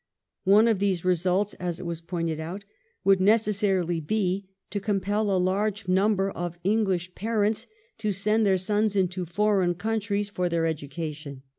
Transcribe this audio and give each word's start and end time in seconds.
One 0.45 0.67
of 0.67 0.79
these 0.79 1.05
results, 1.05 1.53
as 1.59 1.79
it 1.79 1.85
was 1.85 2.01
pointed 2.01 2.39
out, 2.39 2.63
would 3.03 3.21
necessarily 3.21 3.99
be 3.99 4.49
to 4.71 4.79
compel 4.79 5.29
a 5.29 5.37
large 5.37 5.87
number 5.87 6.31
of 6.31 6.57
English 6.63 7.13
parents 7.13 7.67
to 7.99 8.11
send 8.11 8.43
their 8.43 8.57
sons 8.57 8.95
into 8.95 9.27
foreign 9.27 9.75
countries 9.75 10.27
for 10.27 10.49
their 10.49 10.65
education. 10.65 11.43